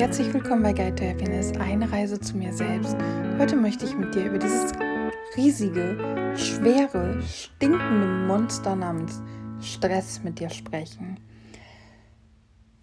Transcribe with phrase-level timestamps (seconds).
[0.00, 2.96] Herzlich willkommen bei Guide to Happiness, eine Reise zu mir selbst.
[3.38, 4.72] Heute möchte ich mit dir über dieses
[5.36, 9.20] riesige, schwere, stinkende Monster namens
[9.60, 11.20] Stress mit dir sprechen.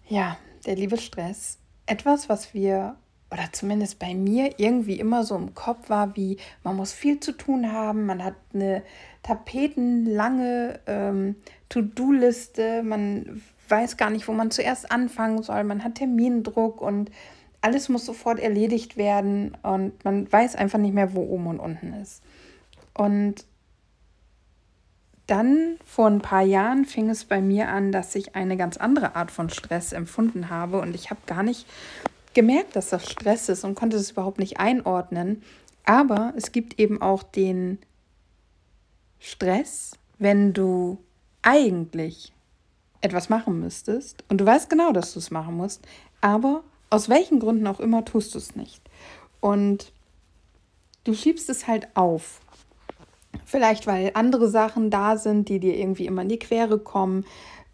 [0.06, 1.58] Ja, der liebe Stress.
[1.86, 2.94] Etwas, was wir,
[3.30, 7.32] oder zumindest bei mir, irgendwie immer so im Kopf war, wie man muss viel zu
[7.32, 8.82] tun haben, man hat eine
[9.22, 11.36] tapetenlange ähm,
[11.68, 15.64] To-Do-Liste, man weiß gar nicht, wo man zuerst anfangen soll.
[15.64, 17.10] Man hat Termindruck und
[17.60, 21.92] alles muss sofort erledigt werden und man weiß einfach nicht mehr, wo oben und unten
[21.92, 22.22] ist.
[22.94, 23.44] Und
[25.26, 29.14] dann vor ein paar Jahren fing es bei mir an, dass ich eine ganz andere
[29.14, 31.66] Art von Stress empfunden habe und ich habe gar nicht
[32.34, 35.42] gemerkt, dass das Stress ist und konnte es überhaupt nicht einordnen.
[35.84, 37.78] Aber es gibt eben auch den
[39.18, 40.98] Stress, wenn du
[41.42, 42.32] eigentlich
[43.00, 45.86] etwas machen müsstest und du weißt genau, dass du es machen musst,
[46.20, 48.82] aber aus welchen Gründen auch immer tust du es nicht.
[49.40, 49.92] Und
[51.04, 52.40] du schiebst es halt auf.
[53.44, 57.24] Vielleicht, weil andere Sachen da sind, die dir irgendwie immer in die Quere kommen.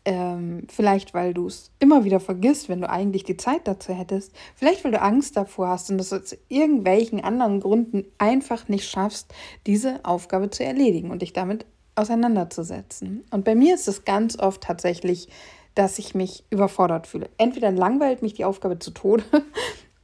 [0.07, 4.33] Ähm, vielleicht, weil du es immer wieder vergisst, wenn du eigentlich die Zeit dazu hättest.
[4.55, 9.33] Vielleicht, weil du Angst davor hast und es aus irgendwelchen anderen Gründen einfach nicht schaffst,
[9.67, 13.25] diese Aufgabe zu erledigen und dich damit auseinanderzusetzen.
[13.31, 15.29] Und bei mir ist es ganz oft tatsächlich,
[15.75, 17.31] dass ich mich überfordert fühle.
[17.39, 19.25] Entweder langweilt mich die Aufgabe zu Tode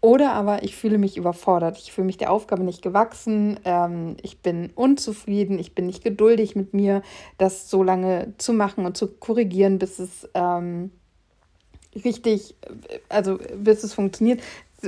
[0.00, 1.78] oder aber ich fühle mich überfordert.
[1.78, 3.60] Ich fühle mich der Aufgabe nicht gewachsen.
[3.64, 5.58] Ähm, ich bin unzufrieden.
[5.58, 7.02] Ich bin nicht geduldig mit mir,
[7.36, 10.90] das so lange zu machen und zu korrigieren, bis es ähm,
[11.94, 12.54] richtig,
[13.10, 14.40] also bis es funktioniert.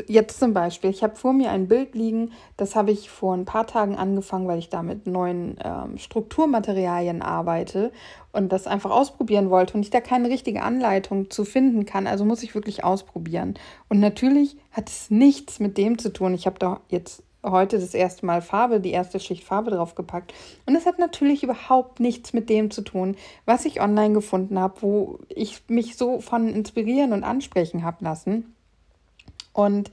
[0.06, 3.44] Jetzt zum Beispiel, ich habe vor mir ein Bild liegen, das habe ich vor ein
[3.44, 7.92] paar Tagen angefangen, weil ich da mit neuen ähm, Strukturmaterialien arbeite
[8.32, 12.06] und das einfach ausprobieren wollte und ich da keine richtige Anleitung zu finden kann.
[12.06, 13.54] Also muss ich wirklich ausprobieren.
[13.88, 16.34] Und natürlich hat es nichts mit dem zu tun.
[16.34, 20.32] Ich habe da jetzt heute das erste Mal Farbe, die erste Schicht Farbe draufgepackt.
[20.66, 24.80] Und es hat natürlich überhaupt nichts mit dem zu tun, was ich online gefunden habe,
[24.82, 28.54] wo ich mich so von inspirieren und ansprechen habe lassen.
[29.52, 29.90] Und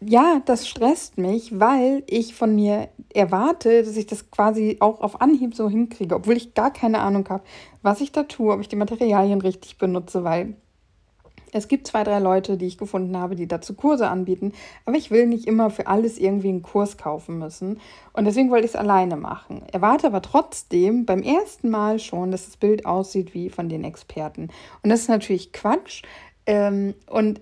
[0.00, 5.20] ja, das stresst mich, weil ich von mir erwarte, dass ich das quasi auch auf
[5.20, 7.42] Anhieb so hinkriege, obwohl ich gar keine Ahnung habe,
[7.82, 10.54] was ich da tue, ob ich die Materialien richtig benutze, weil
[11.50, 14.52] es gibt zwei, drei Leute, die ich gefunden habe, die dazu Kurse anbieten,
[14.84, 17.80] aber ich will nicht immer für alles irgendwie einen Kurs kaufen müssen
[18.12, 19.62] und deswegen wollte ich es alleine machen.
[19.72, 24.50] Erwarte aber trotzdem beim ersten Mal schon, dass das Bild aussieht wie von den Experten.
[24.82, 26.02] Und das ist natürlich Quatsch.
[26.46, 27.40] Ähm, und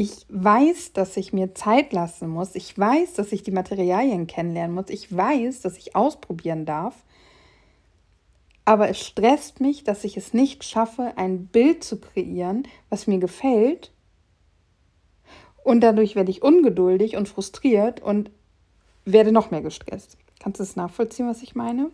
[0.00, 2.54] ich weiß, dass ich mir Zeit lassen muss.
[2.54, 4.88] Ich weiß, dass ich die Materialien kennenlernen muss.
[4.88, 6.94] Ich weiß, dass ich ausprobieren darf.
[8.64, 13.18] Aber es stresst mich, dass ich es nicht schaffe, ein Bild zu kreieren, was mir
[13.18, 13.92] gefällt.
[15.64, 18.30] Und dadurch werde ich ungeduldig und frustriert und
[19.04, 20.16] werde noch mehr gestresst.
[20.42, 21.90] Kannst du es nachvollziehen, was ich meine?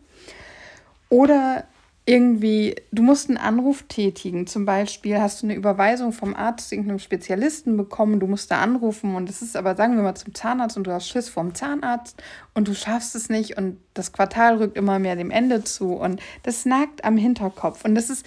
[1.09, 1.65] Oder
[2.09, 4.47] irgendwie, du musst einen Anruf tätigen.
[4.47, 9.17] Zum Beispiel hast du eine Überweisung vom Arzt irgendeinem Spezialisten bekommen, du musst da anrufen
[9.17, 12.23] und es ist aber, sagen wir mal, zum Zahnarzt und du hast Schiss vom Zahnarzt
[12.55, 16.23] und du schaffst es nicht und das Quartal rückt immer mehr dem Ende zu und
[16.45, 18.25] das nagt am Hinterkopf und das ist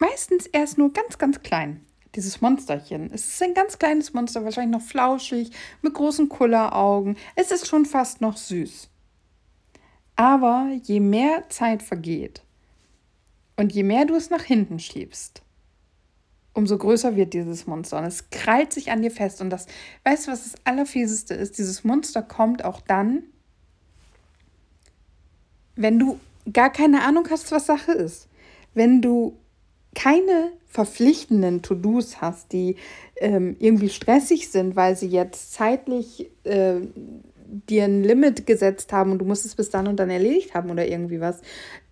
[0.00, 1.84] meistens erst nur ganz, ganz klein.
[2.16, 3.10] Dieses Monsterchen.
[3.12, 7.16] Es ist ein ganz kleines Monster, wahrscheinlich noch flauschig, mit großen Kulleraugen.
[7.36, 8.88] Es ist schon fast noch süß.
[10.16, 12.42] Aber je mehr Zeit vergeht,
[13.58, 15.42] und je mehr du es nach hinten schiebst,
[16.54, 17.98] umso größer wird dieses Monster.
[17.98, 19.40] Und es krallt sich an dir fest.
[19.40, 19.66] Und das,
[20.04, 21.58] weißt du, was das Allerfieseste ist?
[21.58, 23.24] Dieses Monster kommt auch dann,
[25.74, 26.20] wenn du
[26.52, 28.28] gar keine Ahnung hast, was Sache ist.
[28.74, 29.36] Wenn du
[29.96, 32.76] keine verpflichtenden To-Dos hast, die
[33.16, 36.76] ähm, irgendwie stressig sind, weil sie jetzt zeitlich äh,
[37.50, 40.70] dir ein Limit gesetzt haben und du musst es bis dann und dann erledigt haben
[40.70, 41.40] oder irgendwie was.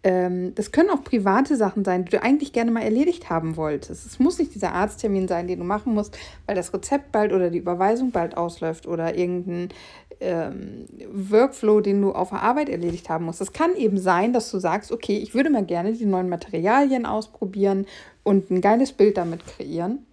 [0.02, 4.06] Ähm, das können auch private Sachen sein, die du eigentlich gerne mal erledigt haben wolltest.
[4.06, 7.50] Es muss nicht dieser Arzttermin sein, den du machen musst, weil das Rezept bald oder
[7.50, 9.70] die Überweisung bald ausläuft oder irgendein
[10.20, 13.40] ähm, Workflow, den du auf der Arbeit erledigt haben musst.
[13.40, 17.06] Es kann eben sein, dass du sagst, okay, ich würde mal gerne die neuen Materialien
[17.06, 17.86] ausprobieren
[18.22, 20.06] und ein geiles Bild damit kreieren.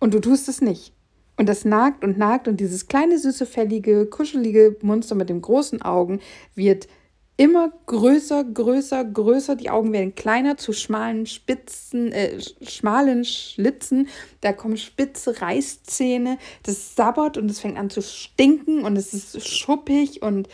[0.00, 0.92] Und du tust es nicht.
[1.38, 5.80] Und das nagt und nagt und dieses kleine, süße, fällige, kuschelige Monster mit den großen
[5.82, 6.20] Augen
[6.56, 6.88] wird
[7.36, 9.54] immer größer, größer, größer.
[9.54, 14.08] Die Augen werden kleiner zu schmalen Spitzen, äh, schmalen Schlitzen.
[14.40, 16.38] Da kommen spitze Reißzähne.
[16.64, 20.48] Das sabbert und es fängt an zu stinken und es ist schuppig und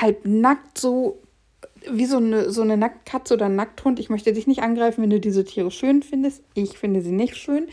[0.00, 1.22] halb nackt so
[1.88, 4.00] wie so eine, so eine Nacktkatze oder ein Nackthund.
[4.00, 6.42] Ich möchte dich nicht angreifen, wenn du diese Tiere schön findest.
[6.54, 7.68] Ich finde sie nicht schön.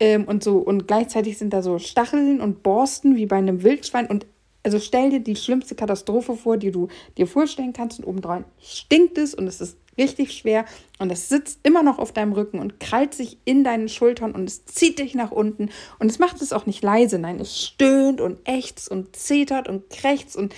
[0.00, 4.06] Ähm, und so, und gleichzeitig sind da so Stacheln und Borsten wie bei einem Wildschwein.
[4.06, 4.26] Und
[4.62, 7.98] also stell dir die schlimmste Katastrophe vor, die du dir vorstellen kannst.
[7.98, 10.64] Und obendrein stinkt es und es ist richtig schwer.
[10.98, 14.48] Und es sitzt immer noch auf deinem Rücken und krallt sich in deinen Schultern und
[14.48, 15.70] es zieht dich nach unten.
[15.98, 17.18] Und es macht es auch nicht leise.
[17.18, 20.36] Nein, es stöhnt und ächzt und zetert und krächzt.
[20.36, 20.54] Und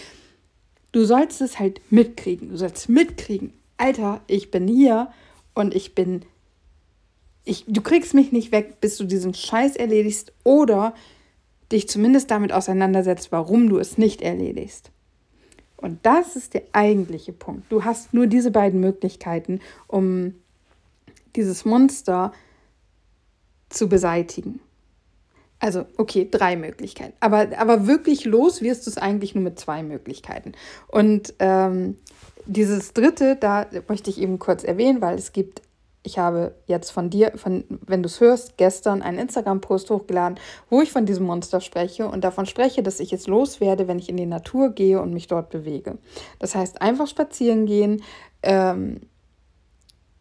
[0.93, 2.51] du sollst es halt mitkriegen.
[2.51, 3.55] Du sollst mitkriegen.
[3.79, 5.11] Alter, ich bin hier
[5.55, 6.23] und ich bin.
[7.50, 10.94] Ich, du kriegst mich nicht weg, bis du diesen Scheiß erledigst oder
[11.73, 14.93] dich zumindest damit auseinandersetzt, warum du es nicht erledigst.
[15.76, 17.64] Und das ist der eigentliche Punkt.
[17.73, 19.58] Du hast nur diese beiden Möglichkeiten,
[19.88, 20.35] um
[21.35, 22.32] dieses Monster
[23.69, 24.61] zu beseitigen.
[25.58, 27.14] Also, okay, drei Möglichkeiten.
[27.19, 30.52] Aber, aber wirklich los wirst du es eigentlich nur mit zwei Möglichkeiten.
[30.87, 31.99] Und ähm,
[32.47, 35.62] dieses dritte, da möchte ich eben kurz erwähnen, weil es gibt
[36.02, 40.38] ich habe jetzt von dir, von, wenn du es hörst, gestern einen Instagram-Post hochgeladen,
[40.70, 44.08] wo ich von diesem Monster spreche und davon spreche, dass ich es loswerde, wenn ich
[44.08, 45.99] in die Natur gehe und mich dort bewege.
[46.38, 48.02] Das heißt, einfach spazieren gehen.
[48.43, 49.02] Ähm,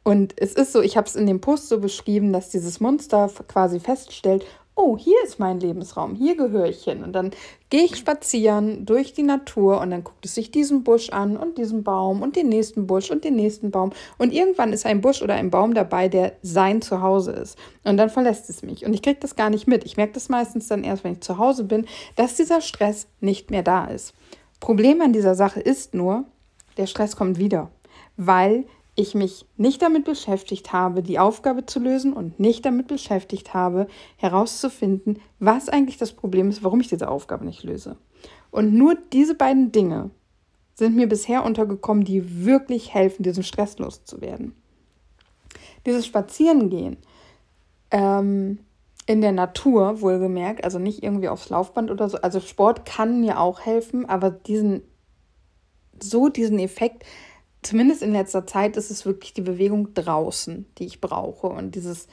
[0.03, 3.29] und es ist so, ich habe es in dem Post so beschrieben, dass dieses Monster
[3.47, 4.45] quasi feststellt,
[4.79, 7.03] oh, hier ist mein Lebensraum, hier gehöre ich hin.
[7.03, 7.31] Und dann
[7.69, 11.57] gehe ich spazieren durch die Natur und dann guckt es sich diesen Busch an und
[11.57, 13.91] diesen Baum und den nächsten Busch und den nächsten Baum.
[14.17, 17.57] Und irgendwann ist ein Busch oder ein Baum dabei, der sein Zuhause ist.
[17.83, 18.85] Und dann verlässt es mich.
[18.85, 19.83] Und ich kriege das gar nicht mit.
[19.83, 21.85] Ich merke das meistens dann erst, wenn ich zu Hause bin,
[22.15, 24.13] dass dieser Stress nicht mehr da ist.
[24.61, 26.23] Problem an dieser Sache ist nur,
[26.77, 27.69] der Stress kommt wieder,
[28.15, 28.63] weil
[29.00, 33.88] ich mich nicht damit beschäftigt habe, die Aufgabe zu lösen und nicht damit beschäftigt habe,
[34.18, 37.98] herauszufinden, was eigentlich das Problem ist, warum ich diese Aufgabe nicht löse.
[38.51, 40.10] Und nur diese beiden Dinge
[40.75, 44.54] sind mir bisher untergekommen, die wirklich helfen, diesen Stress loszuwerden.
[45.86, 46.98] Dieses Spazierengehen
[47.92, 48.60] ähm,
[49.06, 52.18] in der Natur, wohlgemerkt, also nicht irgendwie aufs Laufband oder so.
[52.18, 54.81] Also Sport kann mir auch helfen, aber diesen,
[56.01, 57.06] so diesen Effekt
[57.61, 61.47] zumindest in letzter Zeit ist es wirklich die Bewegung draußen, die ich brauche.
[61.47, 62.07] Und dieses,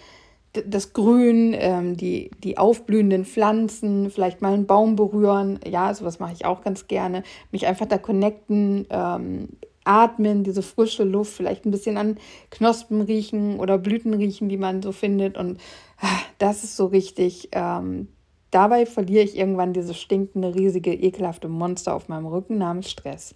[0.53, 5.61] das Grün, ähm, die, die aufblühenden Pflanzen, vielleicht mal einen Baum berühren.
[5.67, 7.23] Ja, sowas mache ich auch ganz gerne.
[7.53, 9.49] Mich einfach da connecten, ähm,
[9.85, 12.19] atmen, diese frische Luft, vielleicht ein bisschen an
[12.51, 15.39] Knospen riechen oder Blüten riechen, die man so findet.
[15.39, 15.61] Und
[16.01, 17.51] ah, das ist so richtig.
[17.53, 18.09] Ähm,
[18.51, 23.35] dabei verliere ich irgendwann dieses stinkende, riesige, ekelhafte Monster auf meinem Rücken namens Stress.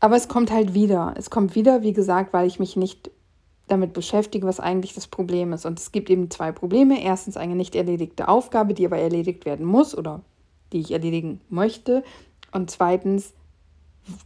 [0.00, 1.14] Aber es kommt halt wieder.
[1.16, 3.10] Es kommt wieder, wie gesagt, weil ich mich nicht
[3.66, 5.66] damit beschäftige, was eigentlich das Problem ist.
[5.66, 7.02] Und es gibt eben zwei Probleme.
[7.02, 10.22] Erstens eine nicht erledigte Aufgabe, die aber erledigt werden muss oder
[10.72, 12.02] die ich erledigen möchte.
[12.52, 13.34] Und zweitens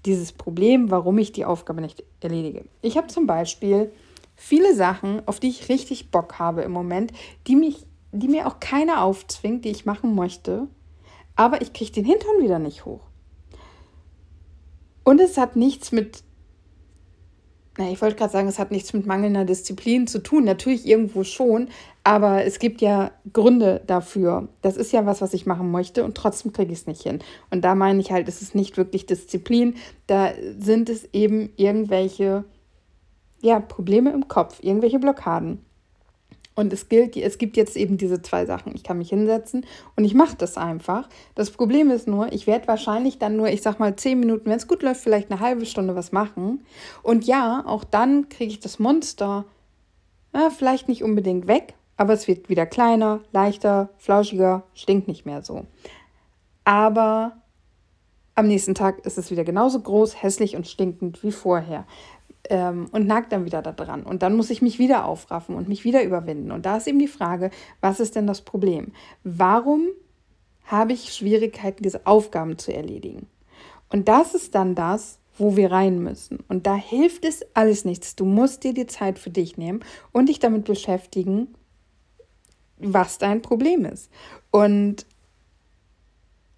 [0.04, 2.64] dieses Problem, warum ich die Aufgabe nicht erledige.
[2.82, 3.90] Ich habe zum Beispiel
[4.36, 7.12] viele Sachen, auf die ich richtig Bock habe im Moment,
[7.46, 10.68] die, mich, die mir auch keiner aufzwingt, die ich machen möchte.
[11.34, 13.00] Aber ich kriege den Hintern wieder nicht hoch.
[15.04, 16.22] Und es hat nichts mit,
[17.78, 20.44] na, ich wollte gerade sagen, es hat nichts mit mangelnder Disziplin zu tun.
[20.44, 21.68] Natürlich irgendwo schon,
[22.04, 24.48] aber es gibt ja Gründe dafür.
[24.60, 27.20] Das ist ja was, was ich machen möchte und trotzdem kriege ich es nicht hin.
[27.50, 29.74] Und da meine ich halt, es ist nicht wirklich Disziplin.
[30.06, 32.44] Da sind es eben irgendwelche
[33.40, 35.64] ja, Probleme im Kopf, irgendwelche Blockaden.
[36.54, 38.74] Und es gilt, es gibt jetzt eben diese zwei Sachen.
[38.74, 39.64] Ich kann mich hinsetzen
[39.96, 41.08] und ich mache das einfach.
[41.34, 44.58] Das Problem ist nur, ich werde wahrscheinlich dann nur, ich sag mal, zehn Minuten, wenn
[44.58, 46.64] es gut läuft, vielleicht eine halbe Stunde was machen.
[47.02, 49.46] Und ja, auch dann kriege ich das Monster
[50.32, 55.42] na, vielleicht nicht unbedingt weg, aber es wird wieder kleiner, leichter, flauschiger, stinkt nicht mehr
[55.42, 55.66] so.
[56.64, 57.36] Aber
[58.34, 61.86] am nächsten Tag ist es wieder genauso groß, hässlich und stinkend wie vorher
[62.48, 64.02] ähm, und nagt dann wieder da dran.
[64.02, 66.50] Und dann muss ich mich wieder aufraffen und mich wieder überwinden.
[66.50, 68.92] Und da ist eben die Frage, was ist denn das Problem?
[69.24, 69.88] Warum
[70.64, 73.26] habe ich Schwierigkeiten, diese Aufgaben zu erledigen?
[73.90, 76.40] Und das ist dann das, wo wir rein müssen.
[76.48, 78.16] Und da hilft es alles nichts.
[78.16, 79.80] Du musst dir die Zeit für dich nehmen
[80.12, 81.54] und dich damit beschäftigen,
[82.78, 84.10] was dein Problem ist.
[84.50, 85.06] Und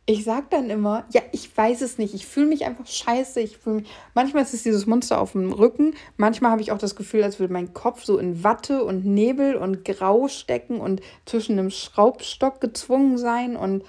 [0.07, 3.41] ich sage dann immer, ja, ich weiß es nicht, ich fühle mich einfach scheiße.
[3.41, 6.79] Ich fühl mich, manchmal ist es dieses Monster auf dem Rücken, manchmal habe ich auch
[6.79, 11.01] das Gefühl, als würde mein Kopf so in Watte und Nebel und Grau stecken und
[11.25, 13.57] zwischen einem Schraubstock gezwungen sein.
[13.57, 13.83] Und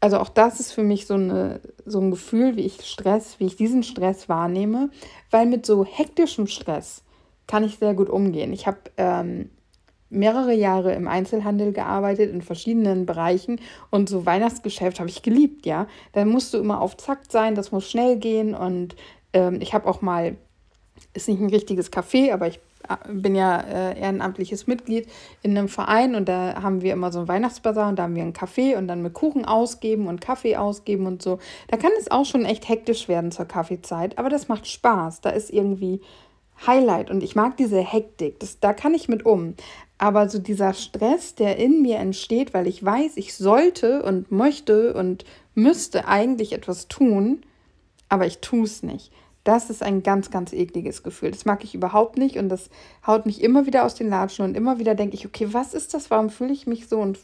[0.00, 3.46] also auch das ist für mich so, eine, so ein Gefühl, wie ich Stress, wie
[3.46, 4.90] ich diesen Stress wahrnehme,
[5.32, 7.02] weil mit so hektischem Stress
[7.48, 8.52] kann ich sehr gut umgehen.
[8.52, 9.50] Ich habe ähm,
[10.10, 13.60] mehrere Jahre im Einzelhandel gearbeitet, in verschiedenen Bereichen
[13.90, 15.86] und so Weihnachtsgeschäft habe ich geliebt, ja.
[16.12, 18.96] Da musst du immer auf Zack sein, das muss schnell gehen und
[19.34, 20.36] Ähm, ich habe auch mal,
[21.12, 25.06] ist nicht ein richtiges Café, aber ich äh, bin ja äh, ehrenamtliches Mitglied
[25.42, 28.22] in einem Verein und da haben wir immer so einen Weihnachtsbazar und da haben wir
[28.22, 31.38] einen Kaffee und dann mit Kuchen ausgeben und Kaffee ausgeben und so.
[31.68, 35.20] Da kann es auch schon echt hektisch werden zur Kaffeezeit, aber das macht Spaß.
[35.20, 36.00] Da ist irgendwie
[36.66, 38.40] Highlight und ich mag diese Hektik.
[38.40, 39.54] Das, da kann ich mit um.
[39.98, 44.94] Aber so dieser Stress, der in mir entsteht, weil ich weiß, ich sollte und möchte
[44.94, 45.24] und
[45.54, 47.42] müsste eigentlich etwas tun,
[48.08, 49.12] aber ich tue es nicht.
[49.42, 51.30] Das ist ein ganz, ganz ekliges Gefühl.
[51.30, 52.70] Das mag ich überhaupt nicht und das
[53.06, 55.94] haut mich immer wieder aus den Latschen und immer wieder denke ich, okay, was ist
[55.94, 56.10] das?
[56.10, 57.18] Warum fühle ich mich so und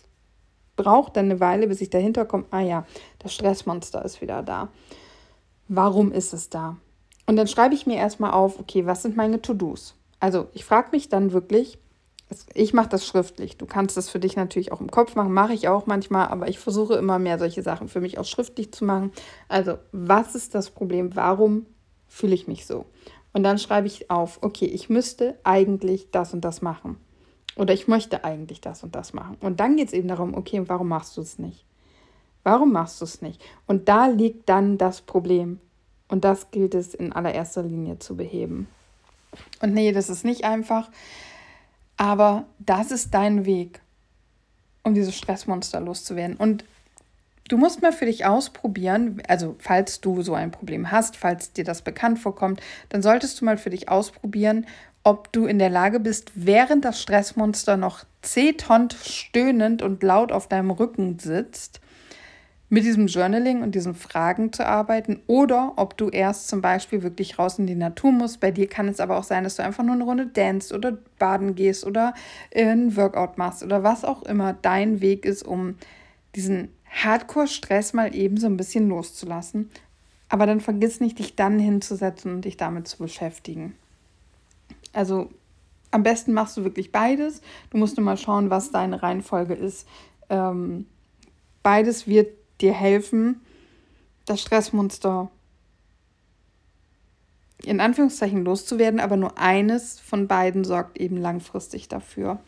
[0.76, 2.87] brauche dann eine Weile, bis ich dahinter komme, ah ja,
[3.21, 4.69] das Stressmonster ist wieder da.
[5.69, 6.76] Warum ist es da?
[7.26, 9.95] Und dann schreibe ich mir erstmal auf, okay, was sind meine To-Dos?
[10.21, 11.78] Also ich frage mich dann wirklich,
[12.55, 13.57] ich mache das schriftlich.
[13.57, 16.49] Du kannst das für dich natürlich auch im Kopf machen, mache ich auch manchmal, aber
[16.49, 19.12] ich versuche immer mehr solche Sachen für mich auch schriftlich zu machen.
[19.49, 21.14] Also, was ist das Problem?
[21.17, 21.67] Warum
[22.14, 22.87] fühle ich mich so.
[23.33, 26.97] Und dann schreibe ich auf, okay, ich müsste eigentlich das und das machen.
[27.57, 29.37] Oder ich möchte eigentlich das und das machen.
[29.41, 31.64] Und dann geht es eben darum, okay, warum machst du es nicht?
[32.45, 33.43] Warum machst du es nicht?
[33.67, 35.59] Und da liegt dann das Problem.
[36.09, 38.69] Und das gilt es in allererster Linie zu beheben.
[39.61, 40.91] Und nee, das ist nicht einfach,
[41.97, 43.81] aber das ist dein Weg,
[44.83, 46.37] um diese Stressmonster loszuwerden.
[46.37, 46.65] Und
[47.49, 51.65] Du musst mal für dich ausprobieren, also falls du so ein Problem hast, falls dir
[51.65, 54.67] das bekannt vorkommt, dann solltest du mal für dich ausprobieren,
[55.03, 60.49] ob du in der Lage bist, während das Stressmonster noch zehntont stöhnend und laut auf
[60.49, 61.81] deinem Rücken sitzt,
[62.75, 67.38] mit diesem Journaling und diesen Fragen zu arbeiten oder ob du erst zum Beispiel wirklich
[67.38, 68.40] raus in die Natur musst.
[68.40, 70.99] Bei dir kann es aber auch sein, dass du einfach nur eine Runde danst oder
[71.21, 72.14] baden gehst oder
[72.52, 75.76] ein Workout machst oder was auch immer dein Weg ist, um
[76.35, 79.71] diesen Hardcore-Stress mal eben so ein bisschen loszulassen.
[80.28, 83.76] Aber dann vergiss nicht, dich dann hinzusetzen und dich damit zu beschäftigen.
[84.93, 85.31] Also
[85.93, 87.40] am besten machst du wirklich beides.
[87.71, 89.87] Du musst nur mal schauen, was deine Reihenfolge ist.
[90.28, 90.87] Ähm,
[91.62, 92.31] beides wird
[92.61, 93.41] dir helfen,
[94.27, 95.31] das Stressmonster
[97.63, 102.41] in Anführungszeichen loszuwerden, aber nur eines von beiden sorgt eben langfristig dafür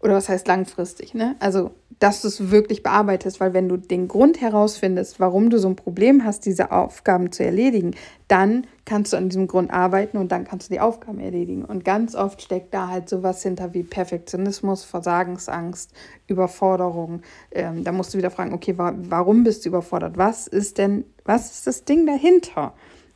[0.00, 1.36] oder was heißt langfristig, ne?
[1.40, 5.68] Also, dass du es wirklich bearbeitest, weil wenn du den Grund herausfindest, warum du so
[5.68, 7.94] ein Problem hast, diese Aufgaben zu erledigen,
[8.28, 11.64] dann kannst du an diesem Grund arbeiten und dann kannst du die Aufgaben erledigen.
[11.64, 15.92] Und ganz oft steckt da halt sowas hinter wie Perfektionismus, Versagensangst,
[16.26, 17.22] Überforderung.
[17.50, 20.18] Ähm, da musst du wieder fragen, okay, wa warum bist du überfordert?
[20.18, 22.74] Was ist denn, was ist das Ding dahinter?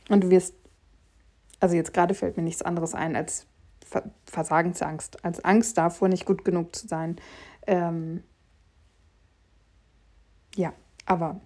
[0.09, 0.55] Und du wirst,
[1.59, 3.45] also jetzt gerade fällt mir nichts anderes ein, als
[4.25, 7.17] Versagensangst, als Angst davor, nicht gut genug zu sein.
[7.67, 8.23] Ähm,
[10.55, 10.73] ja,
[11.05, 11.41] aber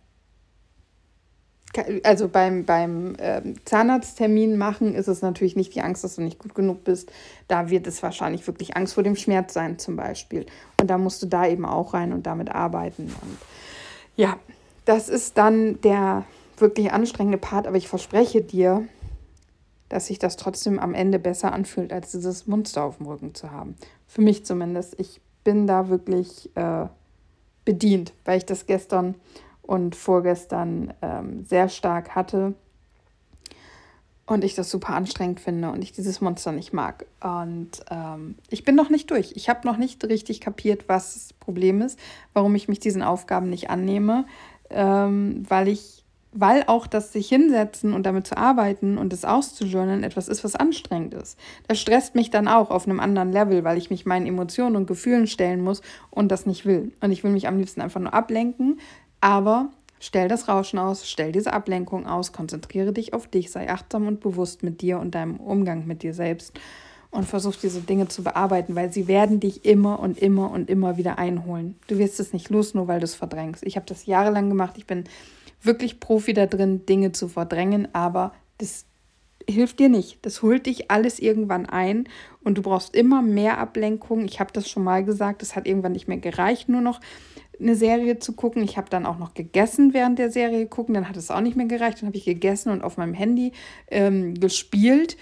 [2.03, 6.39] also beim, beim ähm, Zahnarzttermin machen ist es natürlich nicht die Angst, dass du nicht
[6.39, 7.11] gut genug bist.
[7.47, 10.45] Da wird es wahrscheinlich wirklich Angst vor dem Schmerz sein, zum Beispiel.
[10.79, 13.03] Und da musst du da eben auch rein und damit arbeiten.
[13.21, 13.37] Und
[14.15, 14.37] ja,
[14.85, 16.23] das ist dann der
[16.57, 18.87] wirklich anstrengende Part, aber ich verspreche dir,
[19.89, 23.51] dass sich das trotzdem am Ende besser anfühlt, als dieses Monster auf dem Rücken zu
[23.51, 23.75] haben.
[24.08, 25.00] Für mich zumindest.
[25.00, 26.88] Ich bin da wirklich äh,
[27.65, 29.15] bedient, weil ich das gestern
[29.62, 32.54] und vorgestern ähm, sehr stark hatte
[34.27, 37.06] und ich das super anstrengend finde und ich dieses Monster nicht mag.
[37.22, 39.34] Und ähm, ich bin noch nicht durch.
[39.36, 42.00] Ich habe noch nicht richtig kapiert, was das Problem ist,
[42.34, 44.25] warum ich mich diesen Aufgaben nicht annehme,
[44.70, 46.04] ähm, weil ich
[46.38, 50.56] weil auch das sich hinsetzen und damit zu arbeiten und es auszujournalen etwas ist, was
[50.56, 51.39] anstrengend ist.
[51.68, 54.86] Das stresst mich dann auch auf einem anderen Level, weil ich mich meinen Emotionen und
[54.86, 56.92] Gefühlen stellen muss und das nicht will.
[57.00, 58.82] Und ich will mich am liebsten einfach nur ablenken,
[59.22, 64.06] aber stell das Rauschen aus, stell diese Ablenkung aus, konzentriere dich auf dich, sei achtsam
[64.06, 66.60] und bewusst mit dir und deinem Umgang mit dir selbst
[67.12, 70.98] und versuch diese Dinge zu bearbeiten, weil sie werden dich immer und immer und immer
[70.98, 71.75] wieder einholen.
[71.88, 73.63] Du wirst es nicht los, nur weil du es verdrängst.
[73.65, 74.74] Ich habe das jahrelang gemacht.
[74.77, 75.06] Ich bin
[75.65, 78.86] wirklich Profi da drin, Dinge zu verdrängen, aber das
[79.48, 80.25] hilft dir nicht.
[80.25, 82.07] Das holt dich alles irgendwann ein
[82.43, 84.25] und du brauchst immer mehr Ablenkung.
[84.25, 87.00] Ich habe das schon mal gesagt, es hat irgendwann nicht mehr gereicht, nur noch
[87.60, 88.63] eine Serie zu gucken.
[88.63, 91.55] Ich habe dann auch noch gegessen während der Serie gucken, dann hat es auch nicht
[91.55, 92.01] mehr gereicht.
[92.01, 93.53] Dann habe ich gegessen und auf meinem Handy
[93.89, 95.17] ähm, gespielt.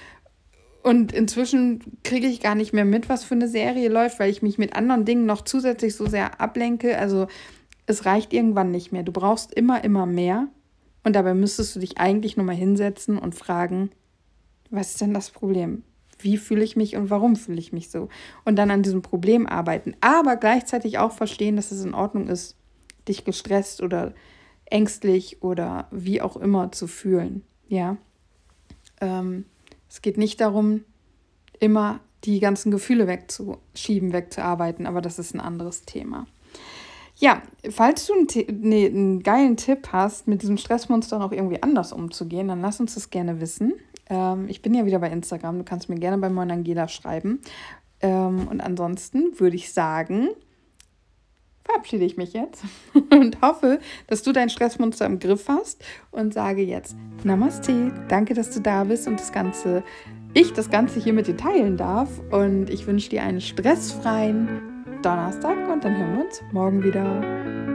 [0.81, 4.41] Und inzwischen kriege ich gar nicht mehr mit, was für eine Serie läuft, weil ich
[4.41, 6.97] mich mit anderen Dingen noch zusätzlich so sehr ablenke.
[6.97, 7.27] Also
[7.85, 9.03] es reicht irgendwann nicht mehr.
[9.03, 10.47] Du brauchst immer, immer mehr.
[11.03, 13.91] Und dabei müsstest du dich eigentlich nur mal hinsetzen und fragen,
[14.69, 15.83] was ist denn das Problem?
[16.19, 18.07] Wie fühle ich mich und warum fühle ich mich so?
[18.45, 19.95] Und dann an diesem Problem arbeiten.
[19.99, 22.55] Aber gleichzeitig auch verstehen, dass es in Ordnung ist,
[23.07, 24.13] dich gestresst oder
[24.65, 27.43] ängstlich oder wie auch immer zu fühlen.
[27.67, 27.97] Ja.
[29.01, 29.45] Ähm,
[29.89, 30.85] es geht nicht darum,
[31.59, 36.25] immer die ganzen Gefühle wegzuschieben, wegzuarbeiten, aber das ist ein anderes Thema.
[37.15, 38.27] Ja, falls du einen,
[38.61, 42.95] nee, einen geilen Tipp hast, mit diesem Stressmonster noch irgendwie anders umzugehen, dann lass uns
[42.95, 43.73] das gerne wissen.
[44.09, 47.41] Ähm, ich bin ja wieder bei Instagram, du kannst mir gerne bei Moin Angela schreiben.
[48.01, 50.29] Ähm, und ansonsten würde ich sagen,
[51.63, 52.63] verabschiede ich mich jetzt
[53.11, 57.93] und hoffe, dass du dein Stressmonster im Griff hast und sage jetzt Namaste.
[58.09, 59.83] Danke, dass du da bist und das Ganze,
[60.33, 62.09] ich das Ganze hier mit dir teilen darf.
[62.31, 64.72] Und ich wünsche dir einen stressfreien
[65.03, 67.72] Donnerstag und dann hören wir uns morgen wieder.